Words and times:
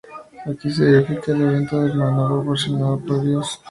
Aquí 0.51 0.67
se 0.71 0.83
verifica 0.83 1.31
el 1.31 1.43
evento 1.43 1.79
del 1.79 1.93
maná 1.95 2.25
proporcionado 2.27 2.97
por 3.05 3.21
Dios. 3.23 3.59